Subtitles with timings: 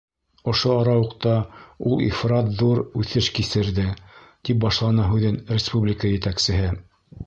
[0.51, 1.33] Ошо арауыҡта
[1.91, 3.87] ул ифрат ҙур үҫеш кисерҙе,—
[4.49, 6.79] тип башланы һүҙен республика етәксеһе.